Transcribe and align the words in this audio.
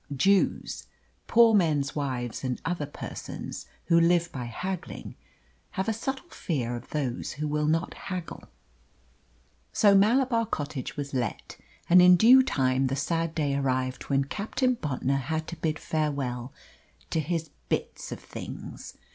Jews, 0.17 0.87
poor 1.27 1.53
men's 1.53 1.95
wives, 1.95 2.43
and 2.43 2.59
other 2.65 2.87
persons 2.87 3.67
who 3.85 3.99
live 3.99 4.31
by 4.31 4.45
haggling, 4.45 5.13
have 5.77 5.87
a 5.87 5.93
subtle 5.93 6.27
fear 6.31 6.75
of 6.75 6.89
those 6.89 7.33
who 7.33 7.47
will 7.47 7.67
not 7.67 7.93
haggle. 7.93 8.45
So 9.71 9.93
Malabar 9.93 10.47
Cottage 10.47 10.97
was 10.97 11.13
let; 11.13 11.55
and 11.87 12.01
in 12.01 12.15
due 12.15 12.41
time 12.41 12.87
the 12.87 12.95
sad 12.95 13.35
day 13.35 13.53
arrived 13.53 14.05
when 14.09 14.23
Captain 14.23 14.73
Bontnor 14.73 15.19
had 15.19 15.45
to 15.49 15.55
bid 15.55 15.77
farewell 15.77 16.51
to 17.11 17.19
his 17.19 17.51
"bits 17.69 18.11
of 18.11 18.19
things." 18.19 18.97